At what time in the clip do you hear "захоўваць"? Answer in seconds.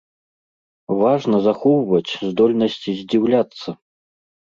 1.47-2.13